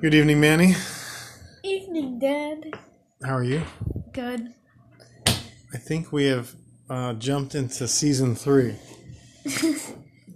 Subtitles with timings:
[0.00, 0.74] Good evening, Manny.
[1.62, 2.78] Evening, Dad.
[3.22, 3.62] How are you?
[4.12, 4.52] Good.
[5.26, 6.54] I think we have
[6.88, 8.76] uh, jumped into season three.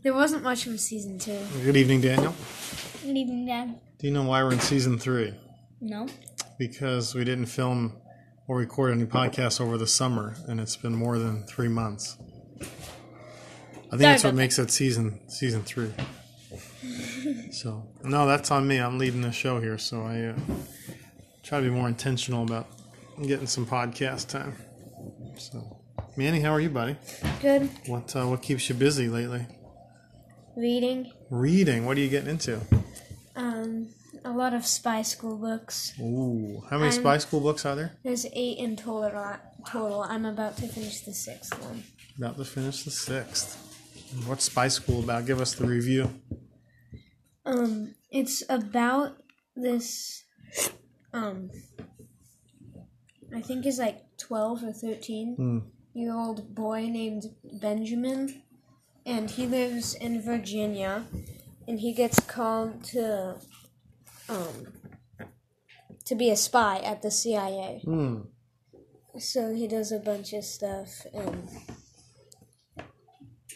[0.03, 1.38] There wasn't much of a season two.
[1.62, 2.35] Good evening, Daniel.
[3.03, 3.78] Good evening, Dad.
[3.99, 5.35] Do you know why we're in season three?
[5.79, 6.08] No.
[6.58, 8.01] Because we didn't film
[8.49, 12.17] or record any podcasts over the summer, and it's been more than three months.
[12.63, 15.92] I think that's what makes it season season three.
[17.51, 18.78] So no, that's on me.
[18.78, 20.34] I'm leading the show here, so I uh,
[21.43, 22.69] try to be more intentional about
[23.23, 24.55] getting some podcast time.
[25.37, 25.80] So,
[26.16, 26.97] Manny, how are you, buddy?
[27.41, 27.69] Good.
[27.87, 29.47] What uh, what keeps you busy lately?
[30.56, 31.11] Reading.
[31.30, 31.87] Reading.
[31.87, 32.61] What are you getting into?
[33.37, 33.89] Um,
[34.25, 35.92] a lot of spy school books.
[36.01, 37.92] Ooh, how many I'm- spy school books are there?
[38.05, 39.37] There's eight in total.
[39.67, 40.03] Total.
[40.03, 41.84] I'm about to finish the sixth one.
[42.19, 43.56] About to finish the sixth.
[44.27, 45.27] What's spy school about?
[45.27, 46.11] Give us the review.
[47.51, 49.17] Um, it's about
[49.57, 50.25] this.
[51.13, 51.51] Um,
[53.34, 55.59] I think he's like twelve or thirteen Hmm.
[55.95, 57.25] year old boy named
[57.61, 58.42] Benjamin,
[59.05, 61.05] and he lives in Virginia,
[61.67, 63.37] and he gets called to,
[64.29, 64.73] um,
[66.05, 67.81] to be a spy at the CIA.
[67.85, 68.20] Hmm.
[69.19, 71.48] So he does a bunch of stuff and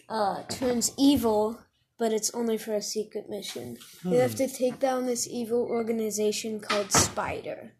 [0.08, 1.60] uh, turns evil,
[1.98, 3.78] but it's only for a secret mission.
[4.02, 4.16] You hmm.
[4.16, 7.72] have to take down this evil organization called SPYDER.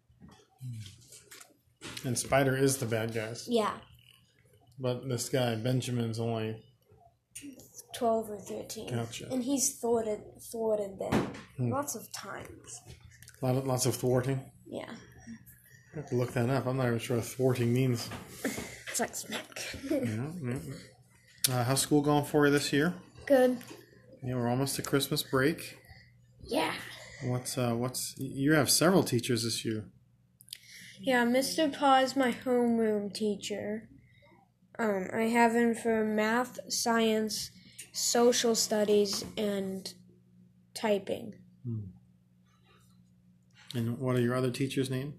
[0.61, 2.07] Hmm.
[2.07, 3.73] And SPYDER is the bad guys, Yeah,
[4.79, 6.61] but this guy Benjamin's only.
[7.95, 8.93] 12 or 13.
[8.93, 9.27] Gotcha.
[9.31, 10.19] And he's thwarted,
[10.51, 11.71] thwarted them hmm.
[11.71, 12.81] lots of times.
[13.41, 14.41] A lot of, lots of thwarting.
[14.67, 14.89] Yeah,
[15.93, 16.65] I have to look that up.
[16.65, 18.09] I'm not even sure what thwarting means.
[18.43, 19.77] it's like smack.
[19.89, 19.99] Yeah,
[20.43, 20.55] yeah.
[21.49, 22.93] Uh, how's school going for you this year?
[23.25, 23.57] Good.
[24.25, 25.77] Yeah, we're almost to Christmas break.
[26.43, 26.73] Yeah.
[27.23, 29.85] What's uh, what's you have several teachers this year.
[30.99, 31.71] Yeah, Mr.
[31.71, 33.87] Pa is my homeroom teacher.
[34.79, 37.51] Um, I have him for math, science,
[37.93, 39.93] social studies, and
[40.73, 41.35] typing.
[43.75, 45.15] And what are your other teachers' name?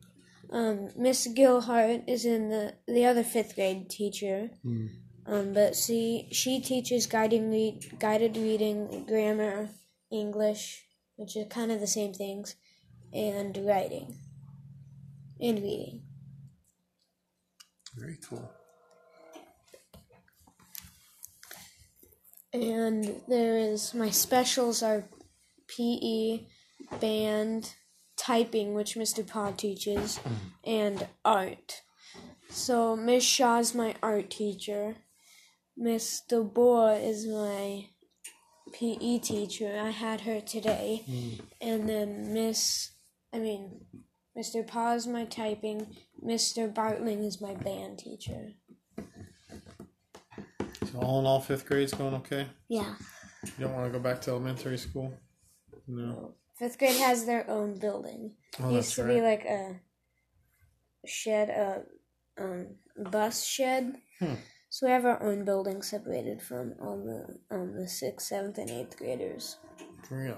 [0.51, 4.51] Um, Miss Gilhart is in the the other fifth grade teacher.
[4.63, 4.87] Hmm.
[5.29, 9.71] Um, but she she teaches guiding read, guided reading, grammar,
[10.11, 12.55] English, which are kind of the same things,
[13.13, 14.17] and writing,
[15.41, 16.03] and reading.
[17.97, 18.51] Very cool.
[22.53, 25.09] And there is my specials are
[25.67, 26.47] PE,
[27.01, 27.75] band,
[28.17, 29.27] typing, which Mr.
[29.27, 30.21] Pod teaches,
[30.65, 31.83] and art.
[32.49, 34.97] So Miss Shaw's my art teacher.
[35.77, 37.87] Miss DeBoer is my
[38.73, 39.79] PE teacher.
[39.79, 41.05] I had her today.
[41.61, 42.91] And then Miss,
[43.33, 43.85] I mean,
[44.37, 44.67] Mr.
[44.67, 45.87] Pa's my typing.
[46.25, 46.73] Mr.
[46.73, 48.53] Bartling is my band teacher.
[50.93, 52.47] So all in all, fifth grade's going okay.
[52.69, 52.95] Yeah.
[53.45, 55.13] You don't want to go back to elementary school.
[55.87, 56.35] No.
[56.59, 58.33] Fifth grade has their own building.
[58.61, 59.15] Oh, It used to right.
[59.15, 59.81] be like a
[61.07, 61.83] shed, a
[62.43, 62.67] um,
[63.11, 63.97] bus shed.
[64.19, 64.35] Hmm.
[64.69, 68.71] So we have our own building separated from all the um, the sixth, seventh, and
[68.71, 69.57] eighth graders.
[70.11, 70.35] Really.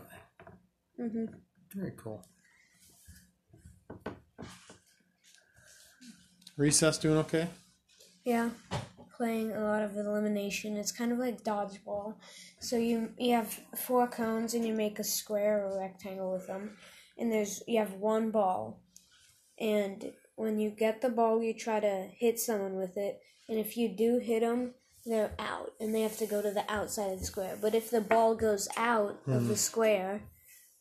[0.96, 1.26] hmm
[1.74, 2.24] Very cool.
[6.56, 7.48] Recess doing okay?
[8.24, 8.50] Yeah,
[9.16, 10.76] playing a lot of elimination.
[10.76, 12.14] It's kind of like dodgeball.
[12.60, 16.76] So you you have four cones and you make a square or rectangle with them,
[17.16, 18.82] and there's you have one ball,
[19.58, 23.76] and when you get the ball, you try to hit someone with it, and if
[23.76, 24.74] you do hit them,
[25.06, 27.56] they're out, and they have to go to the outside of the square.
[27.60, 29.54] But if the ball goes out of the hmm.
[29.54, 30.22] square,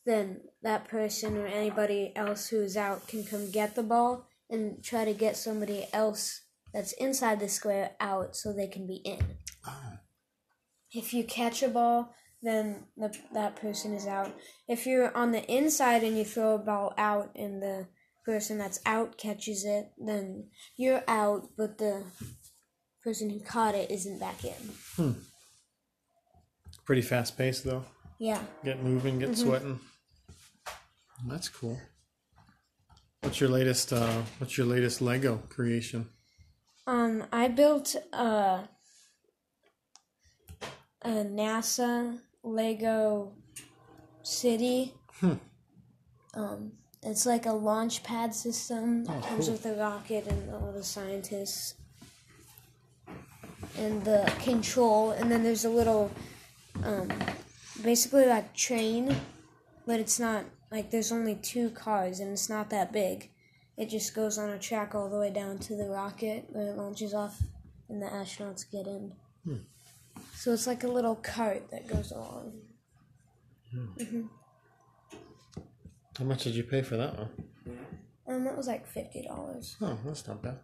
[0.06, 5.06] then that person or anybody else who's out can come get the ball and try
[5.06, 6.42] to get somebody else
[6.74, 9.20] that's inside the square out so they can be in.
[9.66, 10.00] Ah.
[10.92, 14.34] If you catch a ball, then the, that person is out.
[14.68, 17.88] If you're on the inside and you throw a ball out and the
[18.26, 22.06] person that's out catches it, then you're out, but the
[23.08, 24.52] person who caught it isn't back in.
[24.98, 25.12] Hmm.
[26.84, 27.86] Pretty fast paced though.
[28.20, 28.42] Yeah.
[28.66, 29.80] Get moving, get sweating.
[31.26, 31.80] That's cool.
[33.22, 36.10] What's your latest uh what's your latest Lego creation?
[36.86, 38.68] Um, I built a
[41.02, 43.32] a NASA Lego
[44.22, 44.94] city.
[45.22, 45.34] Hmm.
[46.34, 49.06] Um, it's like a launch pad system.
[49.08, 49.54] Oh, comes cool.
[49.54, 51.76] with a rocket and all the scientists.
[53.78, 56.12] And the control, and then there's a little,
[56.84, 57.10] um,
[57.84, 59.16] basically like train
[59.88, 63.32] but it's not like there's only two cars and it's not that big.
[63.78, 66.78] It just goes on a track all the way down to the rocket where it
[66.78, 67.42] launches off
[67.88, 69.14] and the astronauts get in.
[69.46, 69.56] Hmm.
[70.36, 72.52] So it's like a little cart that goes along.
[73.72, 73.86] Hmm.
[73.98, 74.22] Mm-hmm.
[76.18, 77.30] How much did you pay for that one?
[78.26, 79.78] And that was like fifty dollars.
[79.82, 80.60] Oh, that's not bad.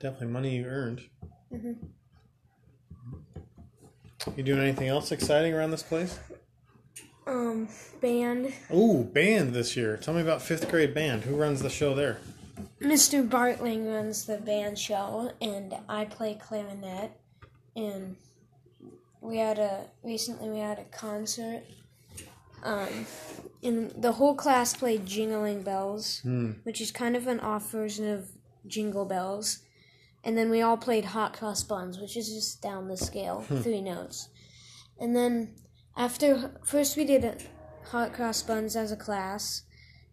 [0.00, 1.02] Definitely money you earned.
[1.52, 1.76] Mhm.
[4.36, 6.18] You doing anything else exciting around this place?
[7.26, 7.68] Um,
[8.00, 8.52] band.
[8.72, 9.96] Ooh, band this year.
[9.96, 11.24] Tell me about fifth grade band.
[11.24, 12.18] Who runs the show there?
[12.80, 13.28] Mr.
[13.28, 17.10] Bartling runs the band show, and I play clarinet.
[17.74, 18.16] And
[19.20, 21.62] we had a recently we had a concert.
[22.62, 23.06] Um,
[23.62, 26.52] and the whole class played Jingling Bells, Hmm.
[26.62, 28.30] which is kind of an off version of
[28.66, 29.60] Jingle Bells.
[30.24, 33.60] And then we all played Hot Cross Buns, which is just down the scale, hmm.
[33.60, 34.28] three notes.
[35.00, 35.54] And then
[35.96, 37.48] after first we did
[37.86, 39.62] Hot Cross Buns as a class,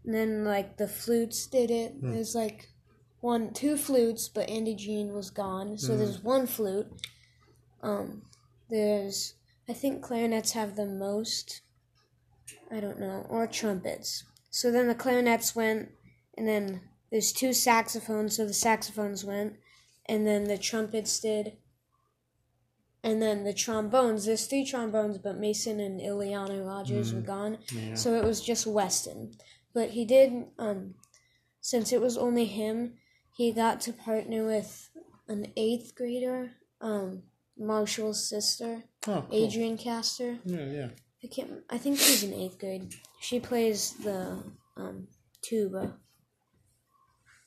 [0.04, 1.94] and then like the flutes did it.
[2.00, 2.12] Hmm.
[2.12, 2.70] There's like
[3.22, 6.00] one, two flutes, but Andy Jean was gone, so hmm.
[6.00, 6.88] there's one flute.
[7.84, 8.24] Um,
[8.70, 9.36] there's
[9.68, 11.62] I think clarinets have the most.
[12.72, 14.24] I don't know, or trumpets.
[14.50, 15.90] So then the clarinets went,
[16.38, 19.54] and then there's two saxophones, so the saxophones went,
[20.10, 21.54] and then the trumpets did.
[23.02, 27.60] And then the trombones, there's three trombones, but Mason and Ileana Rogers were gone.
[27.72, 27.96] Yeah.
[27.96, 29.32] So it was just Weston.
[29.74, 30.96] But he did, um,
[31.62, 32.96] since it was only him,
[33.38, 34.90] he got to partner with
[35.30, 36.52] an eighth grader,
[36.82, 37.24] um,
[37.58, 39.46] Marshall's sister, Oh, cool.
[39.46, 40.40] Adrian Castor.
[40.44, 40.88] Yeah, yeah.
[41.24, 42.94] I can't, I think she's in eighth grade.
[43.22, 44.44] She plays the,
[44.76, 45.08] um,
[45.42, 45.94] tuba.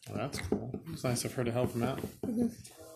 [0.09, 0.73] Well, that's cool.
[0.93, 2.01] It's nice of her to help him out.
[2.27, 2.49] Mm-hmm.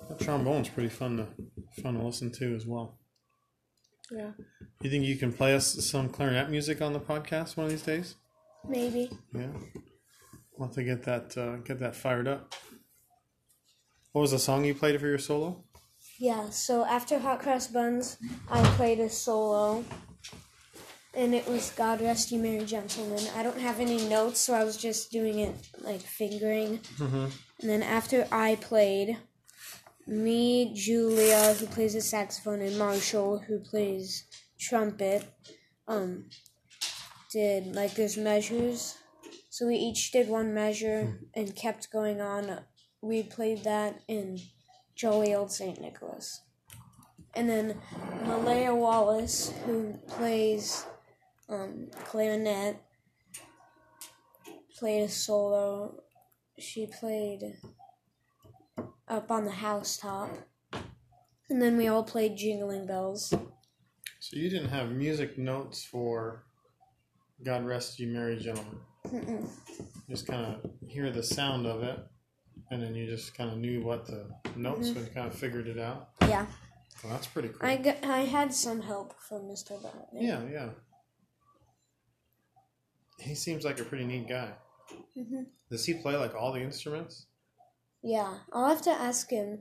[0.08, 2.98] That trombone's pretty fun to fun to listen to as well.
[4.10, 4.30] Yeah.
[4.82, 7.82] You think you can play us some clarinet music on the podcast one of these
[7.82, 8.14] days?
[8.68, 9.10] Maybe.
[9.34, 9.48] Yeah.
[10.56, 12.54] We'll have to get that uh, get that fired up.
[14.12, 15.64] What was the song you played for your solo?
[16.18, 18.16] Yeah, so after Hot Cross Buns,
[18.50, 19.84] I played a solo.
[21.16, 23.24] And it was God Rest You Merry Gentlemen.
[23.34, 26.80] I don't have any notes, so I was just doing it like fingering.
[26.98, 27.26] Mm-hmm.
[27.60, 29.16] And then after I played,
[30.06, 34.24] me, Julia, who plays the saxophone, and Marshall, who plays
[34.60, 35.24] trumpet,
[35.88, 36.26] um,
[37.32, 38.98] did like there's measures.
[39.48, 42.60] So we each did one measure and kept going on.
[43.00, 44.38] We played that in
[44.94, 45.80] Jolly Old St.
[45.80, 46.42] Nicholas.
[47.34, 47.80] And then
[48.26, 50.84] Malaya Wallace, who plays
[51.48, 52.76] um, clarinet,
[54.78, 56.02] played a solo.
[56.58, 57.56] She played
[59.08, 60.30] up on the housetop.
[61.48, 63.32] And then we all played Jingling Bells.
[64.18, 66.44] So you didn't have music notes for
[67.44, 68.78] God Rest You Merry Gentlemen.
[69.06, 69.48] Mm-mm.
[70.10, 71.98] Just kind of hear the sound of it,
[72.70, 74.26] and then you just kind of knew what the
[74.56, 76.08] notes and kind of figured it out.
[76.22, 76.46] Yeah,
[77.04, 77.68] Well, that's pretty cool.
[77.68, 79.80] I, got, I had some help from Mr.
[79.80, 80.08] Bartlett.
[80.12, 80.68] Yeah, yeah.
[83.18, 84.52] He seems like a pretty neat guy.
[85.14, 87.26] hmm Does he play like all the instruments?
[88.02, 89.60] Yeah, I'll have to ask him.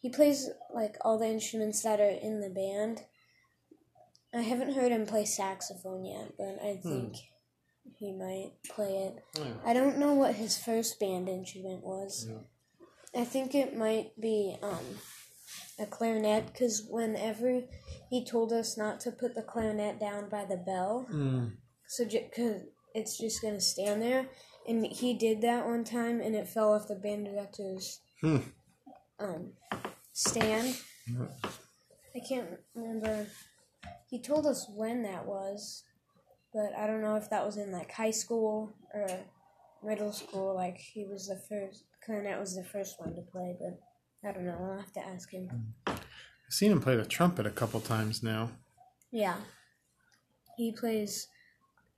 [0.00, 3.02] He plays like all the instruments that are in the band.
[4.34, 7.16] I haven't heard him play saxophone yet, but I think
[7.98, 9.24] he might play it.
[9.38, 9.52] Yeah.
[9.64, 12.26] I don't know what his first band instrument was.
[12.28, 13.20] Yeah.
[13.22, 14.98] I think it might be um,
[15.78, 17.62] a clarinet because whenever
[18.10, 21.52] he told us not to put the clarinet down by the bell, Mm.
[21.92, 22.62] So because
[22.94, 24.26] it's just gonna stand there,
[24.66, 28.38] and he did that one time, and it fell off the band director's Hmm.
[29.18, 29.52] um,
[30.12, 30.76] stand.
[32.14, 33.26] I can't remember.
[34.08, 35.84] He told us when that was,
[36.54, 39.08] but I don't know if that was in like high school or
[39.82, 40.54] middle school.
[40.54, 43.80] Like he was the first, clarinet was the first one to play, but
[44.28, 44.56] I don't know.
[44.60, 45.74] I'll have to ask him.
[45.86, 46.00] I've
[46.50, 48.50] seen him play the trumpet a couple times now.
[49.10, 49.36] Yeah,
[50.56, 51.28] he plays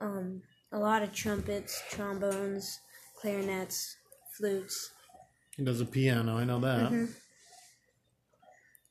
[0.04, 0.42] um,
[0.72, 2.80] a lot of trumpets, trombones,
[3.20, 3.96] clarinets,
[4.36, 4.92] flutes.
[5.56, 6.90] He does a piano, I know that.
[6.90, 7.14] Mhm.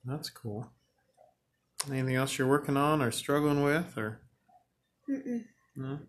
[0.05, 0.71] That's cool.
[1.89, 4.21] Anything else you're working on or struggling with or
[5.09, 5.45] Mm-mm.
[5.75, 5.99] no?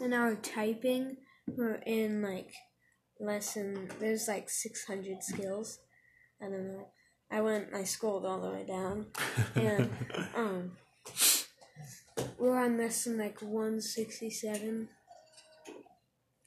[0.00, 1.16] In our typing,
[1.48, 2.52] we're in like
[3.20, 3.90] lesson.
[4.00, 5.78] There's like 600 skills.
[6.40, 6.88] I don't know.
[7.30, 7.74] I went.
[7.74, 9.06] I scrolled all the way down,
[9.56, 9.90] and
[10.36, 10.72] um,
[12.38, 14.88] we're on lesson like 167.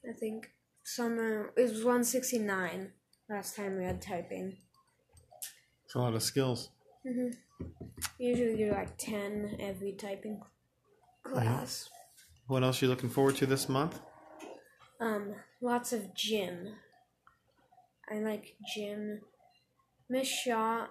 [0.07, 0.51] I think
[0.83, 2.91] somewhere uh, it was 169
[3.29, 4.57] last time we had typing.
[5.85, 6.69] It's a lot of skills.
[7.05, 7.65] Mm-hmm.
[8.19, 10.41] Usually do like 10 every typing
[11.23, 11.89] class.
[11.89, 12.53] Mm-hmm.
[12.53, 13.99] What else are you looking forward to this month?
[14.99, 16.75] Um, lots of gym.
[18.09, 19.21] I like gym.
[20.09, 20.87] Miss Shaw,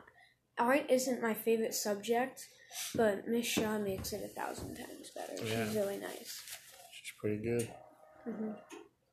[0.58, 2.46] art isn't my favorite subject,
[2.94, 5.34] but Miss Shaw makes it a thousand times better.
[5.44, 5.66] Yeah.
[5.66, 6.42] She's really nice.
[6.92, 7.70] She's pretty good.
[8.28, 8.50] Mm-hmm.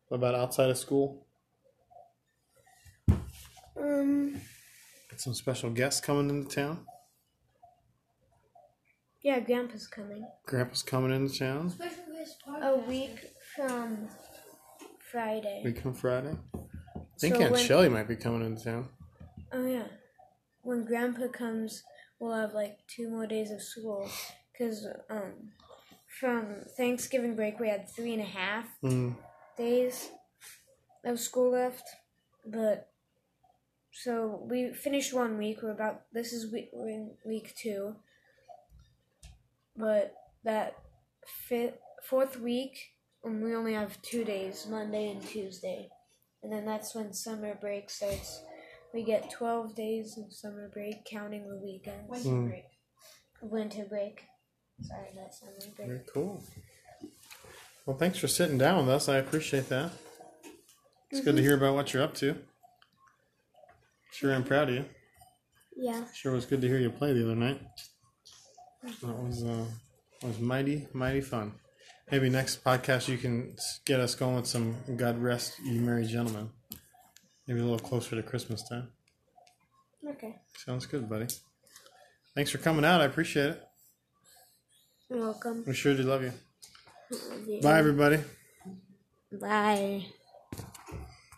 [0.07, 1.25] What about outside of school?
[3.79, 4.33] Um,
[5.09, 6.85] Got some special guests coming into town.
[9.21, 10.25] yeah, Grandpa's coming.
[10.45, 11.73] Grandpa's coming into town.
[12.61, 14.07] A week from
[15.11, 15.61] Friday.
[15.65, 16.35] Week from Friday.
[16.55, 18.89] I think So Aunt when- Shelly might be coming into town.
[19.51, 19.83] Oh yeah.
[20.63, 21.83] When Grandpa comes,
[22.19, 24.09] we'll have like two more days of school,
[24.57, 25.51] cause um,
[26.19, 29.15] from Thanksgiving break we had three and a half Mm.
[29.57, 30.09] days
[31.03, 31.83] of school left,
[32.45, 32.89] but
[33.91, 35.61] so we finished one week.
[35.61, 37.95] We're about this is week we're in week two,
[39.75, 40.77] but that
[41.25, 42.93] fifth fourth week
[43.25, 45.89] um, we only have two days, Monday and Tuesday,
[46.41, 48.41] and then that's when summer break starts.
[48.93, 52.09] We get twelve days of summer break, counting the weekends.
[52.09, 52.47] Winter Mm.
[52.49, 52.65] break.
[53.41, 54.23] Winter break.
[54.81, 55.87] Sorry, not summer break.
[55.87, 56.43] Very cool.
[57.85, 59.09] Well, thanks for sitting down with us.
[59.09, 59.91] I appreciate that.
[61.09, 62.37] It's good to hear about what you're up to.
[64.11, 64.85] Sure, I'm proud of you.
[65.75, 66.05] Yeah.
[66.13, 67.59] Sure was good to hear you play the other night.
[69.01, 69.65] That was uh,
[70.21, 71.53] was mighty mighty fun.
[72.11, 76.51] Maybe next podcast you can get us going with some "God Rest You Merry Gentlemen."
[77.47, 78.89] Maybe a little closer to Christmas time.
[80.07, 80.35] Okay.
[80.57, 81.27] Sounds good, buddy.
[82.35, 83.01] Thanks for coming out.
[83.01, 83.63] I appreciate it.
[85.09, 85.63] You're welcome.
[85.67, 86.31] We sure do love you.
[87.61, 88.19] Bye, everybody.
[89.31, 90.05] Bye.